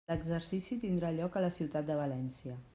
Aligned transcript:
L'exercici 0.09 0.77
tindrà 0.85 1.11
lloc 1.19 1.37
a 1.41 1.45
la 1.47 1.53
ciutat 1.59 1.91
de 1.93 2.01
València. 2.03 2.61